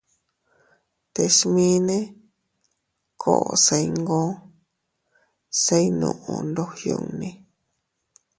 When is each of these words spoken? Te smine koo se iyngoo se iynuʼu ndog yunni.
Te 1.13 1.23
smine 1.37 1.97
koo 3.21 3.45
se 3.65 3.75
iyngoo 3.85 4.31
se 5.61 5.75
iynuʼu 5.85 6.33
ndog 6.49 6.71
yunni. 6.87 7.29